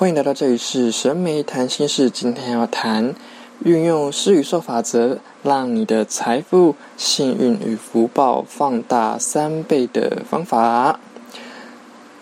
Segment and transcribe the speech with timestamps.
[0.00, 2.08] 欢迎来到这里是神美谈心事。
[2.08, 3.14] 今天要谈
[3.62, 10.98] 运用施与受法则，让你的财富、幸运与福报放大三倍的方法。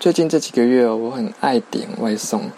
[0.00, 2.50] 最近这几个月，我很爱点外送。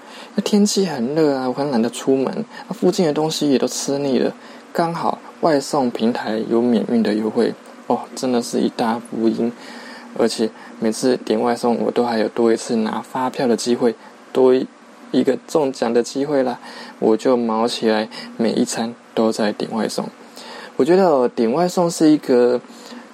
[0.43, 4.33] 天气很热啊，我很懒得出门，附近的东西也都吃腻了。
[4.73, 7.53] 刚好外送平台有免运的优惠
[7.89, 9.53] 哦，真的是一大福音。
[10.17, 10.49] 而且
[10.79, 13.95] 每次点外送，我都还有多一次拿发票的机会，
[14.33, 14.67] 多一。
[15.13, 16.59] 一个中奖的机会啦，
[16.99, 20.09] 我就毛起来，每一餐都在点外送。
[20.77, 22.61] 我觉得点外送是一个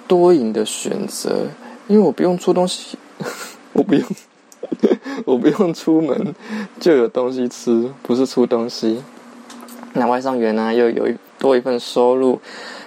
[0.07, 1.47] 多赢的选择，
[1.87, 2.97] 因为我不用出东西，
[3.73, 4.03] 我不用，
[5.25, 6.33] 我不用出门
[6.79, 9.03] 就有东西吃，不是出东西。
[9.93, 11.07] 那外送员呢，又有
[11.39, 12.39] 多一份收入，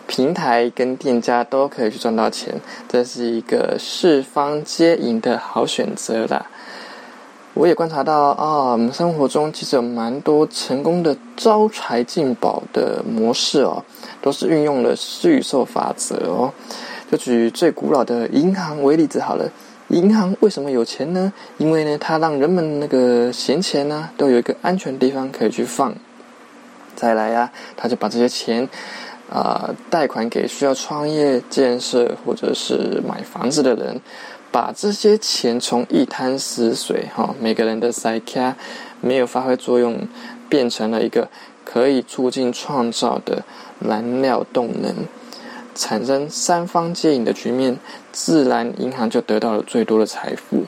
[0.06, 2.54] 平台跟店家都可以去赚到钱，
[2.88, 6.46] 这是一个四方皆赢的好选择啦。
[7.52, 13.82] 我也观察到啊，我们生活中其实有蛮多成功的招财进宝的模式哦，
[14.22, 16.52] 都是运用了施与受法则哦。
[17.10, 19.50] 就举最古老的银行为例子好了，
[19.88, 21.32] 银行为什么有钱呢？
[21.58, 25.92] 因为呢，它让人们那个闲钱呢，都有一个安全地方可以去放。
[26.94, 28.68] 再来呀，他就把这些钱
[29.28, 34.00] 啊贷款给需要创业、建设或者是买房子的人。
[34.52, 38.56] 把这些钱从一滩死水，哈，每个人的塞卡
[39.00, 40.08] 没有发挥作用，
[40.48, 41.28] 变成了一个
[41.64, 43.44] 可以促进创造的
[43.78, 44.92] 燃料动能，
[45.74, 47.76] 产生三方皆赢的局面，
[48.10, 50.64] 自然银行就得到了最多的财富。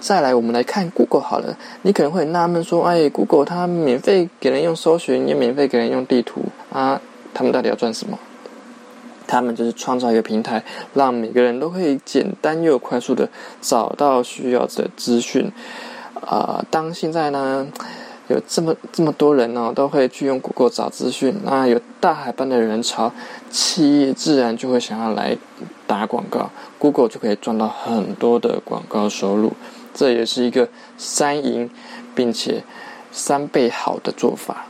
[0.00, 6.40] 再来，我们来看 Google 好了，你可能会纳闷说，哎，Google 它免费给人用搜寻，也免费给人用地图
[6.72, 6.98] 啊，
[7.34, 8.18] 他们到底要赚什么？
[9.30, 10.62] 他们就是创造一个平台，
[10.94, 13.28] 让每个人都可以简单又快速的
[13.60, 15.50] 找到需要的资讯。
[16.20, 17.66] 啊，当现在呢
[18.26, 23.12] 有这么这么多人呢，都会去用 Google 找资讯，那有大海般的人潮，
[23.50, 25.36] 企业自然就会想要来
[25.86, 29.52] 打广告，Google 就可以赚到很多的广告收入。
[29.94, 30.68] 这也是一个
[30.98, 31.70] 三赢，
[32.14, 32.64] 并且
[33.12, 34.66] 三倍好的做法。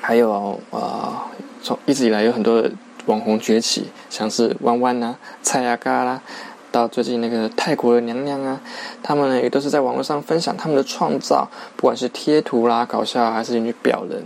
[0.00, 1.26] 还有啊，
[1.62, 2.62] 从一直以来有很多。
[3.06, 6.20] 网红崛起，像是弯弯呐、蔡阿嘎啦，
[6.70, 8.60] 到最近那个泰国的娘娘啊，
[9.02, 14.22] 他们呢也都是在网络上分享他们的创造，不管是贴图啦、搞笑还是去表人，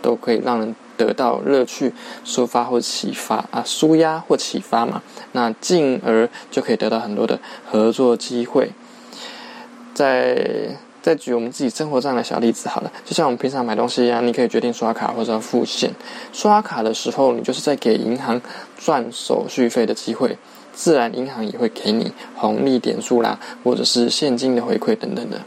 [0.00, 1.92] 都可以让人得到乐趣、
[2.24, 7.40] 抒发或启发啊、舒压或启发嘛，那进而就可以得到很多的
[7.70, 8.70] 合作机会，
[9.94, 10.76] 在。
[11.04, 15.90] 再举我们自己生活上的小例子好了，就像我们平常买东西一样，你可以决定刷卡或者付现。
[16.32, 18.40] 刷卡的时候，你就是在给银行
[18.78, 20.38] 赚手续费的机会，
[20.72, 25.38] 自然银行也会给你红利点数啦，或者是现金的回馈等等的。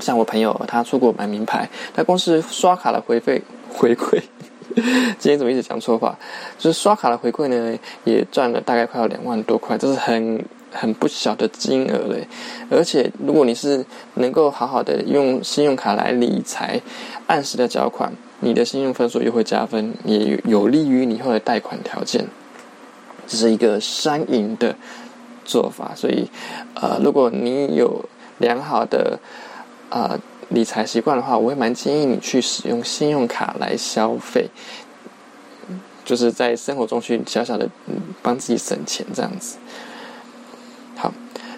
[0.00, 3.40] 像我朋友，他出国买名牌，他光是刷卡的回馈
[3.72, 4.20] 回馈，
[4.74, 6.18] 今天怎么一直讲错话？
[6.58, 10.44] 就是刷卡的回馈呢，也赚了大概快要两万多块，这是很。
[10.72, 12.26] 很不小的金额嘞，
[12.70, 13.84] 而且如果你是
[14.14, 16.80] 能够好好的用信用卡来理财，
[17.26, 22.26] 按时的缴款，你的信用分数又会加分，也有利于你后的贷款条件。
[23.26, 24.76] 这是一个双赢的
[25.44, 26.30] 做法，所以
[26.74, 28.04] 呃，如果你有
[28.38, 29.18] 良好的
[29.90, 30.18] 呃
[30.50, 34.48] 理财习惯的话，我会蛮建议你去使用信用卡来消费，
[36.04, 37.68] 就是在生活中去小小的
[38.22, 39.56] 帮自己省钱这样子。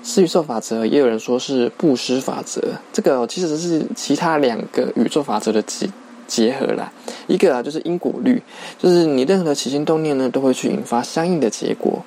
[0.09, 2.63] 施与受法则，也有人说是布施法则。
[2.91, 5.87] 这个其实是其他两个宇宙法则的结
[6.27, 6.91] 结合啦。
[7.27, 8.43] 一个啊，就是因果律，
[8.79, 12.03] 就是你任何的起心动念呢，都会去引发相应的结果。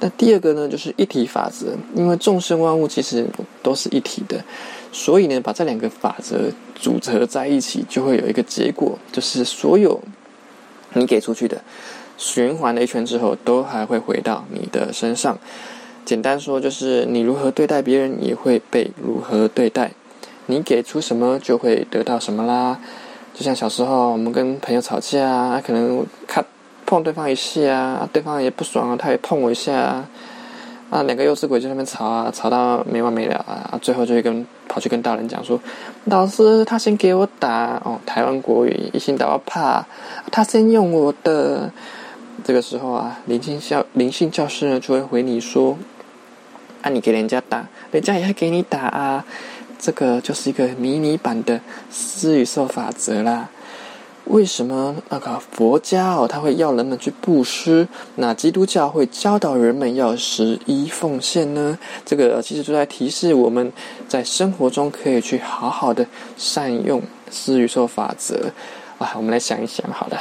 [0.00, 3.26] 那第二个呢，就是一体法则，因为众生万物其实
[3.62, 4.42] 都是一体的，
[4.90, 10.00] 所以呢，把这两个法则组合在一起，就会有一个结果，就是所有
[10.94, 11.60] 你给出去的
[12.16, 15.38] 循环了一圈之后，都还会回到你的身上。
[16.06, 19.90] 简单说，就是你如何对待别人，也会被如何对待。
[20.46, 22.78] 你给出什么，就会得到什么啦。
[23.34, 26.44] 就像小时候，我们跟朋友吵架啊，可能看
[26.86, 30.08] 碰对方一下啊，对方也不爽啊，他也碰我一下啊，
[30.90, 35.60] 啊，两个幼稚鬼就在那边吵啊，吵到没完没了啊，最后就会跟跑去跟大人讲说，
[36.04, 39.84] 老师他先给我打哦，台湾国语一心打我怕，
[40.30, 41.72] 他先用我的。
[42.44, 45.76] 这个时候啊，灵性教灵性教师呢就会回你说。
[46.82, 49.24] 那你给人家打，人家也会给你打啊，
[49.78, 53.48] 这个就是一个迷你版的施与受法则啦。
[54.26, 57.86] 为什么那个佛家哦，他会要人们去布施？
[58.16, 61.78] 那基督教会教导人们要十一奉献呢？
[62.04, 63.72] 这个其实就在提示我们
[64.08, 66.04] 在生活中可以去好好的
[66.36, 67.00] 善用
[67.30, 68.50] 施与受法则。
[68.98, 70.18] 啊，我们来想一想，好了，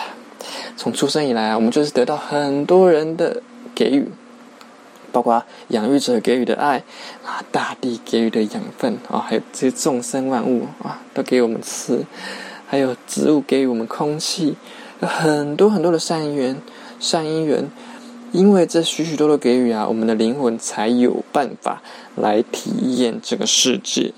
[0.78, 3.42] 从出生以来啊，我们就是得到很多人的
[3.74, 4.08] 给予，
[5.16, 6.84] 包括养育者给予的爱
[7.24, 12.04] 啊，大地给予的养分啊，还有这些众生万物啊，都给我们吃。
[12.68, 14.58] 还有植物给予我们空气，
[15.00, 16.58] 有很多很多的善缘、
[17.00, 17.70] 善因缘，
[18.34, 21.82] 因为这许许多多给予啊，我们的灵魂才有办法
[22.16, 24.12] 来体验这个世界。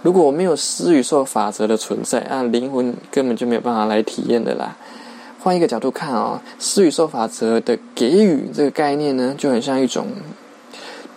[0.00, 4.74] 如果我没有施与受法则的存在啊，灵魂根本就没有办法来体验的啦。
[5.44, 10.06] 换一个角度看啊，施与受法则的给予这个概念呢，就很像一种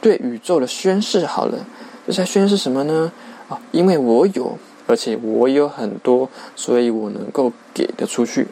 [0.02, 1.26] 对宇宙的宣誓。
[1.26, 1.58] 好了，
[2.06, 3.10] 这在宣誓什么呢？
[3.48, 4.58] 啊，因为我有。
[4.86, 8.48] 而且我有很多，所以我能够给的出去。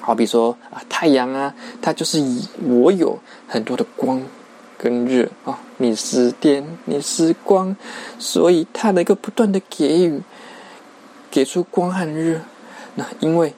[0.00, 4.22] 好比说啊，太阳啊，它就是以我有很多的光
[4.78, 7.76] 跟热啊，你是电，你是光，
[8.18, 10.22] 所以它能够不断的给予，
[11.30, 12.40] 给出光和热。
[12.94, 13.54] 那因为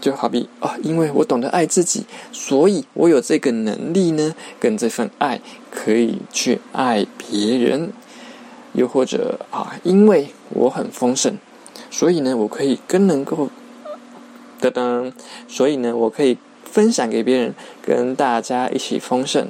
[0.00, 5.40] 就好比啊，因为我懂得爱自己，所以我有这个能力呢，跟这份爱
[5.70, 7.92] 可以去爱别人。
[8.74, 11.36] 又或者啊，因为我很丰盛，
[11.90, 13.50] 所以呢，我可以更能够，
[14.58, 15.12] 噔噔，
[15.46, 19.46] 所以呢，我可以分享给别人，跟大家一起丰盛。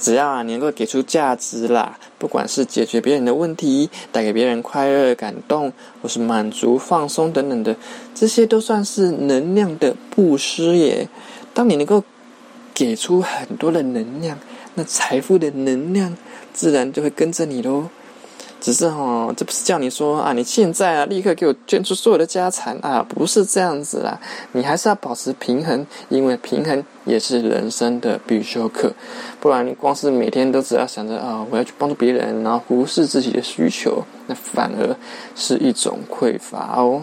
[0.00, 7.76] 只要啊，你能够给出价值啦，不管是解决别人的问题，带给别人快乐、感动，或是满足、放松等等的，
[8.14, 11.08] 这些都算是能量的布施耶。
[11.52, 12.02] 当你能够
[12.72, 14.38] 给出很多的能量，
[14.74, 16.16] 那财富的能量。
[16.52, 17.88] 自然就会跟着你喽。
[18.60, 24.20] 只是哈，这不是叫你说啊，你现在啊，立刻给我捐出所有的家产啊，不是这样子啦。
[24.52, 28.92] 你还是要保持平衡，因为平衡也是人生的必修课。
[29.40, 34.94] 不然你光是每天都只要想着啊，我要去帮助别人，然后忽视自己的需求，那反而
[35.34, 37.02] 是一种匮乏哦。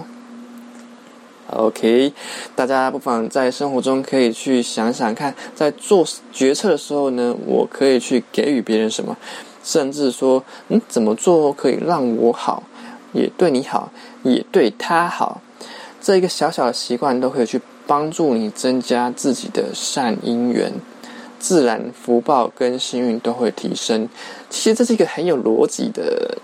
[1.50, 2.12] OK，
[2.56, 9.16] 大家不妨在生活中可以去想想看，在做决策的时候呢，我可以去给予别人什么，
[9.68, 12.64] 甚至说，嗯，怎么做可以让我好，
[13.12, 13.92] 也对你好，
[14.24, 15.42] 也对他好，
[16.02, 20.72] 这一个小小的习惯都可以去帮助你增加自己的善因缘，
[21.38, 24.08] 自然福报跟幸运都会提升。
[24.50, 26.38] 其实这是一个很有逻辑的。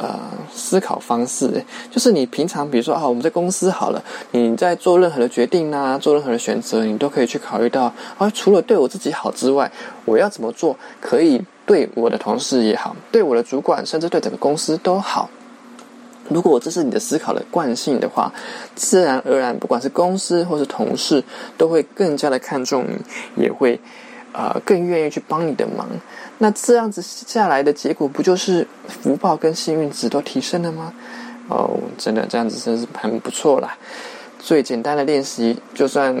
[0.00, 0.16] 呃，
[0.54, 1.50] 思考方式
[1.90, 4.00] 就是你平常，比如说啊，我们在公司好了，
[4.30, 9.68] 你在做任何的决定啊，做任何的选择，你都可以去考虑到啊，除了对我自己好之外，
[10.04, 15.28] 我要怎么做可以对我的同事也好，对我的主管，甚至对整个公司都好。
[16.30, 18.32] 如果这是你的思考的惯性的话，
[18.74, 21.22] 自然而然，不管是公司或是同事，
[21.58, 22.86] 都会更加的看重
[23.36, 23.78] 你，也会
[24.32, 25.86] 啊，更愿意去帮你的忙。
[26.38, 30.92] 那这样子下来的结果，不就是福报跟幸运值都提升了吗？
[31.48, 33.76] 哦，真的这样子真是很不错啦。
[34.38, 36.14] 最简单的练习，就算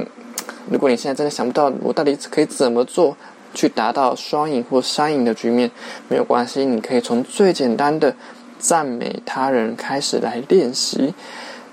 [0.70, 3.16] 如果你现在真的想不到我到底可以怎么做
[3.54, 5.70] 去达到双赢或三赢的局面，
[6.08, 8.14] 没有关系，你可以从最简单的
[8.58, 11.14] 赞美他人开始来练习。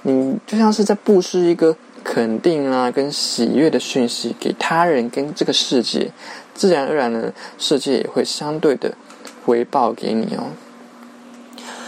[0.03, 6.11] 你就像是在布施一个肯定啊跟喜悦的讯息给他人跟这个世界。
[6.53, 8.93] 自然而然的，世界也会相对的
[9.43, 10.43] 回报给你哦。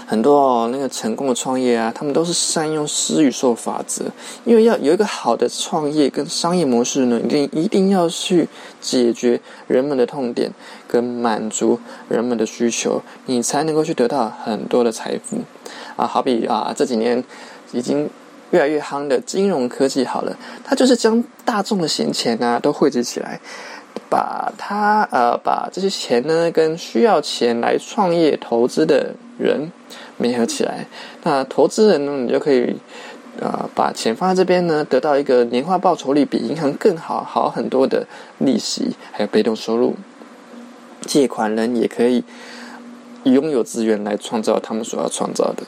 [0.09, 4.05] 很多，那个成功的创业啊，他们都是善用施与受法则。
[4.45, 8.47] 因为要有一个好的创业跟商业模式呢，一定一定要去
[8.79, 10.49] 解决人们的痛点，
[10.87, 15.39] 跟满足人们的需求，你才能够去得到很多的财富
[15.97, 16.07] 啊。
[16.07, 17.21] 好比啊，这几年
[17.73, 18.09] 已经
[18.51, 20.33] 越来越夯的金融科技，好了，
[20.63, 23.37] 它就是将大众的闲钱啊都汇集起来。
[24.09, 29.71] 把它呃，把这些钱呢，跟需要钱来创业投资的人
[30.17, 30.87] 联合起来。
[31.23, 32.75] 那投资人呢，你就可以
[33.41, 38.05] 啊，把钱放在这边呢，得到一个年化报酬率比银行更好好很多的
[38.39, 39.95] 利息，还有被动收入。
[41.05, 42.23] 借款人也可以
[43.23, 45.63] 拥有资源来创造他们所要创造的。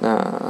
[0.00, 0.40] 那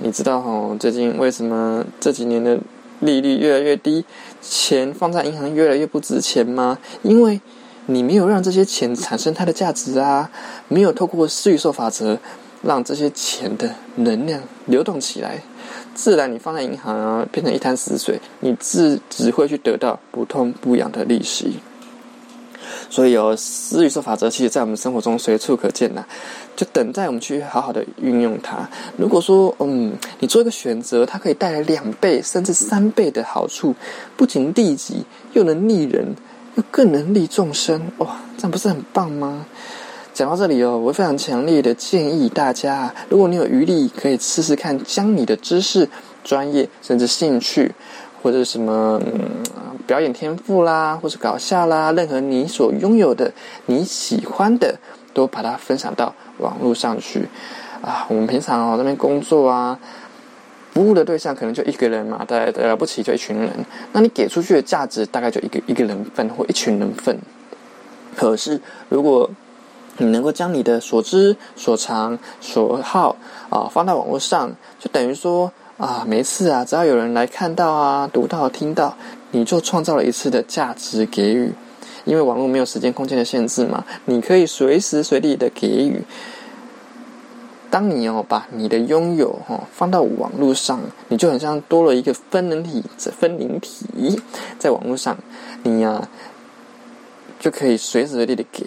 [0.00, 2.58] 你知道哈，最近为什么这几年的？
[3.02, 4.04] 利率越来越低，
[4.42, 6.76] 钱放在银行越来越不值钱吗？
[7.02, 7.40] 因为
[7.86, 10.30] 你没有让这些钱产生它的价值啊，
[10.68, 12.18] 没有透过施与受法则
[12.62, 15.42] 让这些钱的能量流动起来，
[15.94, 21.58] 自然你放在银行啊变成一滩死水，你自只会去得到不痛不痒的利息。
[22.88, 26.04] 所以有施与受法则，其实在我们生活中随处可见呐，
[26.56, 28.68] 就等待我们去好好的运用它。
[28.96, 33.74] 如果说，嗯，你做一个选择，它可以带来两倍甚至三倍的好处，
[34.16, 36.14] 不仅利己，又能利人，
[36.70, 39.46] 更能利众生，哇，这样不是很棒吗？
[40.12, 45.88] 讲到这里哦，我非常强烈的建议大家，如果你有余力，可以试试看，将你的知识、
[46.24, 47.72] 专业甚至兴趣。
[48.22, 49.00] 或者什么
[49.86, 53.32] 表演天赋啦，或是搞笑啦，任何你所拥有的、
[53.64, 54.78] 你喜欢的，
[55.14, 57.26] 都把它分享到网络上去
[57.80, 58.04] 啊！
[58.10, 59.78] 我们平常哦那边工作啊，
[60.72, 63.50] 服务的对象可能就一个人嘛，大概了不起就一群人，
[63.92, 67.18] 那你给出去的价值大概就一个一个人份或一群人份。
[68.16, 69.30] 可是如果
[69.98, 73.16] 你能够将你的所知、所长、所好
[73.48, 75.52] 啊放到网络上，就等于说。
[75.80, 78.94] 啊，每次啊，只要有人来看到啊、读到、听到，
[79.30, 81.50] 你就创造了一次的价值给予。
[82.04, 86.02] 因为网络没有时间、空间的限制嘛，你可以随时随地的给予。
[87.70, 92.84] 当你哦把你的拥有哈放到网络上，你就很像多了一个分灵体，
[93.18, 94.20] 分灵体
[94.58, 95.16] 在网络上，
[95.62, 96.08] 你呀
[97.38, 98.66] 就可以随时随地的给。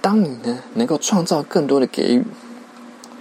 [0.00, 2.24] 当你呢能够创造更多的给予，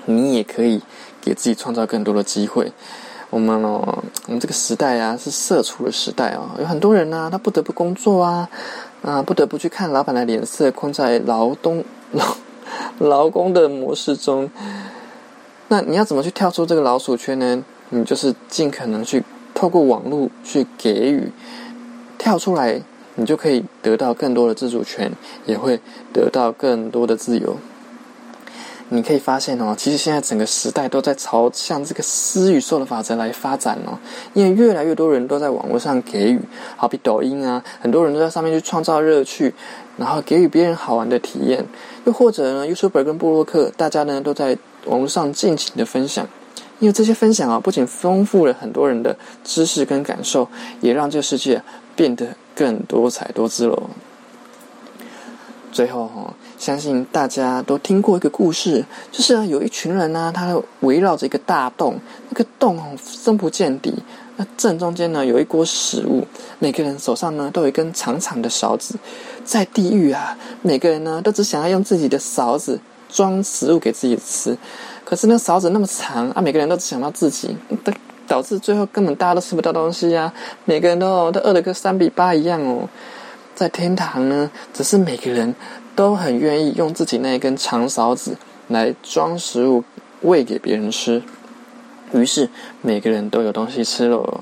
[0.06, 0.80] 你也可以
[1.20, 2.72] 给自己创造更多的机会。
[3.32, 8.50] 我们哦，我们这个时代啊，是社畜的时代哦，有很多人呢，他不得不工作啊，
[9.02, 12.26] 啊，不得不去看老板的脸色，困在劳动劳
[13.00, 14.50] 劳工的模式中。
[15.70, 17.64] 那你要怎么去跳出这个老鼠圈呢？
[17.92, 19.24] 你就是尽可能去
[19.54, 21.32] 透过网络去给予，
[22.18, 22.82] 跳出来，
[23.16, 25.12] 你就可以得到更多的自主权，
[25.46, 25.80] 也会
[26.12, 27.56] 得到更多的自由。
[28.92, 34.00] 你可以发现哦，其实现在整个时代都在朝向这个私与受的法则来发展哦。
[34.34, 36.40] 因为越来越多人都在网络上给予，
[36.76, 39.54] 好比抖音啊，很多人都在上面去创造乐趣，
[39.98, 41.64] 然后给予别人好玩的体验。
[42.06, 46.28] 又或者呢，YouTuber 跟布洛克，大家呢都在网络上尽情的分享。
[46.80, 50.48] 因为这些分享啊，不仅丰富了很多人的知识跟感受，
[50.82, 51.62] 也让这个世界
[51.96, 53.90] 变得更多彩多姿了。
[55.72, 56.34] 最后哈。
[56.58, 58.84] 相信大家都听过一个故事，
[59.14, 63.94] 就是啊，有一群人呢，他围绕着一个大洞，那个洞哦深不见底，
[64.36, 66.28] 那正中间呢有一锅食物，
[66.60, 68.96] 每个人手上呢都有一根长长的勺子，
[69.46, 74.58] 在地狱啊，每个人呢都只想要用自己的勺子装食物给自己吃，
[75.04, 77.94] 可是那勺子那么长啊，每个人都只想到自己，导
[78.28, 80.32] 导致最后根本大家都吃不到东西呀，
[80.64, 82.88] 每个人都都饿得跟三比八一样哦，
[83.56, 85.54] 在天堂呢，只是每个人。
[85.96, 88.38] 都很愿意用自己那一根长勺子
[88.70, 89.84] 来装食物
[90.22, 91.22] 喂给别人吃，
[92.14, 92.50] 于是
[92.82, 94.42] 每个人都有东西吃了。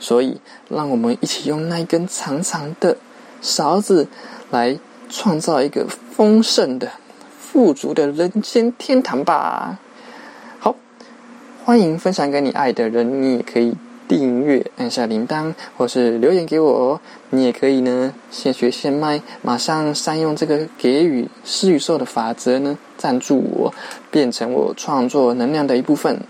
[0.00, 0.40] 所以，
[0.70, 2.96] 让我们一起用那一根长长的
[3.42, 4.08] 勺子
[4.50, 4.78] 来
[5.10, 6.90] 创造一个丰盛的、
[7.54, 9.78] 富足的人间天堂吧。
[10.58, 10.74] 好，
[11.64, 13.76] 欢迎分享给你爱的人，你也可以。
[14.08, 17.00] 订阅，按下铃铛，或是留言给我哦。
[17.30, 23.72] 你也可以呢，现学现卖，马上善用这个给予施与受的法则呢，赞助我，
[24.10, 26.20] 变成我创作能量的一部分。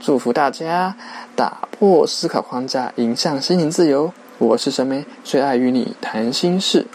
[0.00, 0.96] 祝福大家
[1.36, 4.12] 打破思考框架，迎向心灵自由。
[4.38, 6.86] 我是神梅，最爱与你谈心事。